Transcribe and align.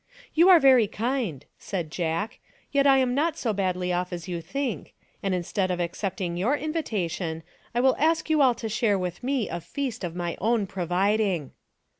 "You 0.33 0.49
are 0.49 0.59
very 0.59 0.87
kind," 0.87 1.45
said 1.59 1.91
Jack," 1.91 2.39
yet 2.71 2.87
I 2.87 2.97
am 2.97 3.13
not 3.13 3.37
so 3.37 3.53
badly 3.53 3.93
off 3.93 4.11
as 4.11 4.27
you 4.27 4.41
think, 4.41 4.95
and 5.21 5.35
instead 5.35 5.69
of 5.69 5.79
accepting 5.79 6.35
your 6.37 6.57
invitation 6.57 7.43
I 7.75 7.81
will 7.81 7.95
ask 7.99 8.27
you 8.27 8.41
all 8.41 8.55
to 8.55 8.67
share 8.67 8.97
with 8.97 9.21
me 9.21 9.47
a 9.47 9.61
feast 9.61 10.03
of 10.03 10.15
my 10.15 10.37
own 10.41 10.65
providing." 10.65 11.51